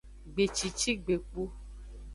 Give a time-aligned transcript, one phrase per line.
[0.33, 1.43] Gbecici gbegbu.